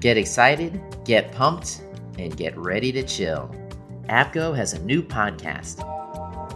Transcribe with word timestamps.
Get 0.00 0.16
excited, 0.16 0.80
get 1.04 1.32
pumped, 1.32 1.82
and 2.18 2.36
get 2.36 2.56
ready 2.56 2.92
to 2.92 3.02
chill. 3.02 3.54
APGO 4.08 4.56
has 4.56 4.72
a 4.72 4.82
new 4.84 5.02
podcast. 5.02 5.84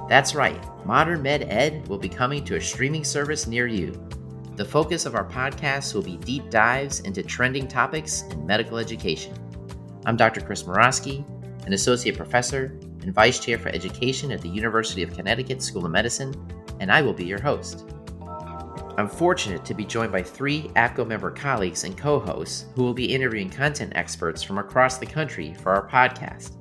That's 0.09 0.35
right, 0.35 0.61
Modern 0.87 1.23
Med 1.23 1.43
Ed 1.49 1.87
will 1.89 1.99
be 1.99 2.09
coming 2.09 2.45
to 2.45 2.57
a 2.57 2.61
streaming 2.61 3.05
service 3.05 3.47
near 3.47 3.67
you. 3.67 4.01
The 4.57 4.65
focus 4.65 5.07
of 5.07 5.15
our 5.15 5.25
podcast 5.29 5.95
will 5.95 6.03
be 6.03 6.17
deep 6.19 6.51
dives 6.51 7.01
into 7.01 7.23
trending 7.23 7.67
topics 7.69 8.23
in 8.31 8.47
medical 8.47 8.79
education. 8.79 9.35
I'm 10.07 10.17
Dr. 10.17 10.41
Chris 10.41 10.65
Morosky, 10.65 11.25
an 11.67 11.73
associate 11.73 12.17
professor 12.17 12.79
and 13.03 13.15
vice 13.15 13.39
chair 13.39 13.59
for 13.59 13.69
education 13.69 14.33
at 14.33 14.41
the 14.41 14.49
University 14.49 15.03
of 15.03 15.15
Connecticut 15.15 15.63
School 15.63 15.85
of 15.85 15.93
Medicine, 15.93 16.35
and 16.83 16.91
I 16.91 17.01
will 17.01 17.15
be 17.15 17.25
your 17.25 17.41
host. 17.41 17.87
I'm 18.99 19.09
fortunate 19.09 19.65
to 19.65 19.73
be 19.73 19.85
joined 19.85 20.11
by 20.11 20.23
three 20.23 20.65
APGO 20.75 21.07
member 21.07 21.31
colleagues 21.31 21.85
and 21.85 21.97
co 21.97 22.19
hosts 22.19 22.67
who 22.75 22.83
will 22.83 22.93
be 22.93 23.15
interviewing 23.15 23.49
content 23.49 23.93
experts 23.95 24.43
from 24.43 24.59
across 24.59 24.99
the 24.99 25.07
country 25.07 25.55
for 25.55 25.73
our 25.73 25.89
podcast. 25.89 26.57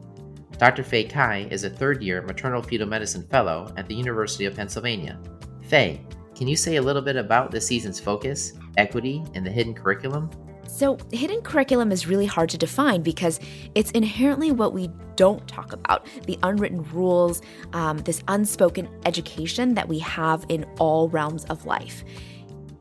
Dr. 0.57 0.83
Fei 0.83 1.05
Cai 1.05 1.47
is 1.49 1.63
a 1.63 1.69
third 1.69 2.03
year 2.03 2.21
maternal 2.21 2.61
fetal 2.61 2.87
medicine 2.87 3.23
fellow 3.23 3.73
at 3.77 3.87
the 3.87 3.95
University 3.95 4.45
of 4.45 4.55
Pennsylvania. 4.55 5.19
Fei, 5.63 6.05
can 6.35 6.47
you 6.47 6.55
say 6.55 6.75
a 6.75 6.81
little 6.81 7.01
bit 7.01 7.15
about 7.15 7.49
this 7.49 7.65
season's 7.65 7.99
focus, 7.99 8.53
equity, 8.77 9.23
and 9.33 9.43
the 9.43 9.49
hidden 9.49 9.73
curriculum? 9.73 10.29
So, 10.67 10.97
hidden 11.11 11.41
curriculum 11.41 11.91
is 11.91 12.07
really 12.07 12.25
hard 12.25 12.49
to 12.49 12.57
define 12.57 13.01
because 13.01 13.39
it's 13.75 13.91
inherently 13.91 14.51
what 14.51 14.73
we 14.73 14.89
don't 15.15 15.45
talk 15.47 15.73
about 15.73 16.07
the 16.25 16.39
unwritten 16.43 16.83
rules, 16.91 17.41
um, 17.73 17.99
this 17.99 18.23
unspoken 18.27 18.87
education 19.05 19.75
that 19.75 19.87
we 19.87 19.99
have 19.99 20.45
in 20.49 20.63
all 20.79 21.09
realms 21.09 21.45
of 21.45 21.65
life. 21.65 22.03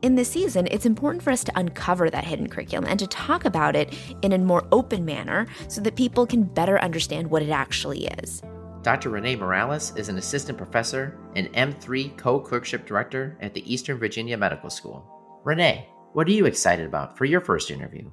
In 0.01 0.15
this 0.15 0.29
season, 0.29 0.67
it's 0.71 0.87
important 0.87 1.21
for 1.21 1.29
us 1.29 1.43
to 1.43 1.51
uncover 1.55 2.09
that 2.09 2.23
hidden 2.23 2.49
curriculum 2.49 2.85
and 2.89 2.97
to 2.99 3.05
talk 3.05 3.45
about 3.45 3.75
it 3.75 3.93
in 4.23 4.31
a 4.33 4.37
more 4.39 4.65
open 4.71 5.05
manner 5.05 5.45
so 5.67 5.79
that 5.81 5.95
people 5.95 6.25
can 6.25 6.43
better 6.43 6.79
understand 6.79 7.29
what 7.29 7.43
it 7.43 7.51
actually 7.51 8.07
is. 8.23 8.41
Dr. 8.81 9.09
Renee 9.09 9.35
Morales 9.35 9.95
is 9.95 10.09
an 10.09 10.17
assistant 10.17 10.57
professor 10.57 11.19
and 11.35 11.53
M3 11.53 12.17
co 12.17 12.39
clerkship 12.39 12.87
director 12.87 13.37
at 13.41 13.53
the 13.53 13.71
Eastern 13.71 13.99
Virginia 13.99 14.37
Medical 14.37 14.71
School. 14.71 15.05
Renee, 15.43 15.87
what 16.13 16.27
are 16.27 16.31
you 16.31 16.45
excited 16.45 16.85
about 16.85 17.17
for 17.17 17.25
your 17.25 17.41
first 17.41 17.71
interview? 17.71 18.09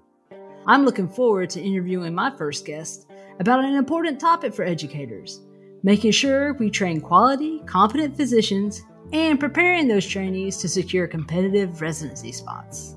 I'm 0.66 0.84
looking 0.84 1.08
forward 1.08 1.50
to 1.50 1.62
interviewing 1.62 2.14
my 2.14 2.34
first 2.36 2.64
guest 2.64 3.08
about 3.40 3.64
an 3.64 3.74
important 3.74 4.20
topic 4.20 4.54
for 4.54 4.64
educators 4.64 5.40
making 5.82 6.12
sure 6.12 6.54
we 6.54 6.70
train 6.70 7.00
quality, 7.00 7.60
competent 7.66 8.16
physicians 8.16 8.82
and 9.12 9.40
preparing 9.40 9.88
those 9.88 10.06
trainees 10.06 10.56
to 10.58 10.68
secure 10.68 11.06
competitive 11.06 11.80
residency 11.80 12.32
spots. 12.32 12.96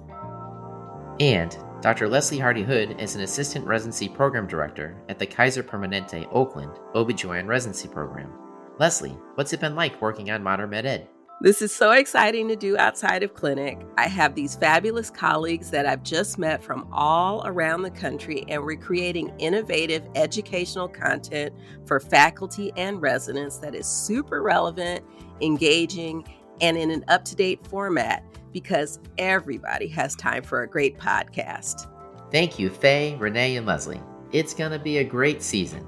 And 1.19 1.55
Dr. 1.81 2.07
Leslie 2.07 2.39
Hardy 2.39 2.63
Hood 2.63 2.99
is 2.99 3.15
an 3.15 3.21
assistant 3.21 3.65
residency 3.65 4.09
program 4.09 4.47
director 4.47 5.01
at 5.09 5.19
the 5.19 5.25
Kaiser 5.25 5.63
Permanente 5.63 6.27
Oakland 6.31 6.71
OBGYN 6.93 7.47
residency 7.47 7.87
program. 7.87 8.31
Leslie, 8.79 9.17
what's 9.35 9.53
it 9.53 9.59
been 9.59 9.75
like 9.75 10.01
working 10.01 10.31
on 10.31 10.43
Modern 10.43 10.69
Med 10.69 10.85
Ed? 10.85 11.07
This 11.41 11.63
is 11.63 11.71
so 11.71 11.89
exciting 11.89 12.47
to 12.49 12.55
do 12.55 12.77
outside 12.77 13.23
of 13.23 13.33
clinic. 13.33 13.79
I 13.97 14.07
have 14.07 14.35
these 14.35 14.55
fabulous 14.55 15.09
colleagues 15.09 15.71
that 15.71 15.87
I've 15.87 16.03
just 16.03 16.37
met 16.37 16.63
from 16.63 16.87
all 16.91 17.41
around 17.47 17.81
the 17.81 17.89
country, 17.89 18.45
and 18.47 18.63
we're 18.63 18.77
creating 18.77 19.33
innovative 19.39 20.03
educational 20.13 20.87
content 20.87 21.51
for 21.87 21.99
faculty 21.99 22.71
and 22.77 23.01
residents 23.01 23.57
that 23.57 23.73
is 23.73 23.87
super 23.87 24.43
relevant, 24.43 25.03
engaging, 25.41 26.23
and 26.61 26.77
in 26.77 26.91
an 26.91 27.03
up 27.07 27.25
to 27.25 27.35
date 27.35 27.65
format 27.65 28.23
because 28.53 28.99
everybody 29.17 29.87
has 29.87 30.15
time 30.15 30.43
for 30.43 30.61
a 30.61 30.67
great 30.69 30.99
podcast. 30.99 31.87
Thank 32.29 32.59
you, 32.59 32.69
Fei, 32.69 33.15
Renee, 33.15 33.55
and 33.55 33.65
Leslie. 33.65 34.03
It's 34.31 34.53
going 34.53 34.73
to 34.73 34.79
be 34.79 34.99
a 34.99 35.03
great 35.03 35.41
season. 35.41 35.87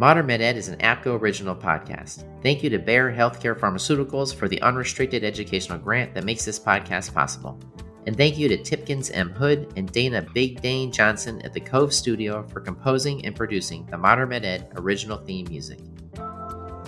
Modern 0.00 0.24
Med 0.24 0.40
Ed 0.40 0.56
is 0.56 0.68
an 0.68 0.78
APGO 0.78 1.20
original 1.20 1.54
podcast. 1.54 2.24
Thank 2.42 2.62
you 2.62 2.70
to 2.70 2.78
Bayer 2.78 3.14
Healthcare 3.14 3.54
Pharmaceuticals 3.54 4.34
for 4.34 4.48
the 4.48 4.62
unrestricted 4.62 5.24
educational 5.24 5.76
grant 5.76 6.14
that 6.14 6.24
makes 6.24 6.42
this 6.42 6.58
podcast 6.58 7.12
possible. 7.12 7.60
And 8.06 8.16
thank 8.16 8.38
you 8.38 8.48
to 8.48 8.56
Tipkins 8.56 9.10
M. 9.12 9.28
Hood 9.28 9.74
and 9.76 9.92
Dana 9.92 10.26
Big 10.32 10.62
Dane 10.62 10.90
Johnson 10.90 11.42
at 11.42 11.52
the 11.52 11.60
Cove 11.60 11.92
Studio 11.92 12.48
for 12.48 12.60
composing 12.60 13.26
and 13.26 13.36
producing 13.36 13.84
the 13.90 13.98
Modern 13.98 14.30
Med 14.30 14.46
Ed 14.46 14.72
original 14.76 15.18
theme 15.18 15.44
music. 15.50 15.80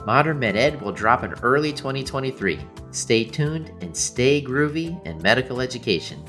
Modern 0.06 0.38
Med 0.38 0.56
Ed 0.56 0.80
will 0.80 0.92
drop 0.92 1.22
in 1.22 1.34
early 1.42 1.70
2023. 1.70 2.60
Stay 2.92 3.24
tuned 3.24 3.72
and 3.82 3.94
stay 3.94 4.42
groovy 4.42 5.06
in 5.06 5.20
medical 5.20 5.60
education. 5.60 6.24